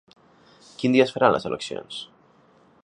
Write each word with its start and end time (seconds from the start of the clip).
Quin 0.79 0.95
dia 0.95 1.05
es 1.09 1.13
faran 1.17 1.35
les 1.37 1.47
eleccions? 1.51 2.03